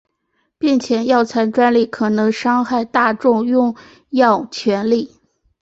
[0.57, 3.75] 并且药材专利可能伤害大众用
[4.09, 5.13] 药权利。